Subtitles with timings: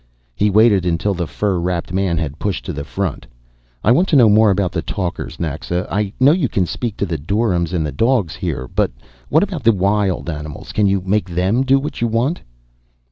[0.33, 3.27] He waited until the fur wrapped man had pushed to the front.
[3.83, 5.87] "I want to know more about the talkers, Naxa.
[5.91, 8.89] I know you can speak to doryms and the dogs here but
[9.29, 10.71] what about the wild animals?
[10.71, 12.41] Can you make them do what you want?"